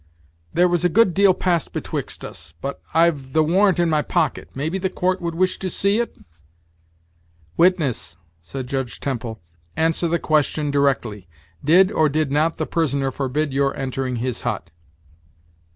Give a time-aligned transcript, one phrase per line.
[0.51, 4.49] "There was a good deal passed betwixt us but I've the warrant in my pocket;
[4.55, 6.17] maybe the court would wish to see it?"
[7.55, 9.39] "Witness," said Judge Temple,
[9.75, 11.27] "answer the question directly;
[11.63, 14.71] did or did not the prisoner forbid your entering his hut?"